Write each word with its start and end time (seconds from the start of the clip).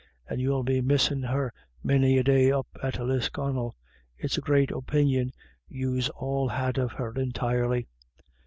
And 0.27 0.41
you'll 0.41 0.63
be 0.63 0.81
missin' 0.81 1.21
her 1.21 1.53
many 1.83 2.17
a 2.17 2.23
day 2.23 2.51
up 2.51 2.65
at 2.81 2.99
Lisconnel; 2.99 3.75
it's 4.17 4.35
a 4.35 4.41
great 4.41 4.71
opinion 4.71 5.31
yous 5.67 6.09
all 6.15 6.49
had 6.49 6.79
of 6.79 6.93
her 6.93 7.13
entirely." 7.15 7.87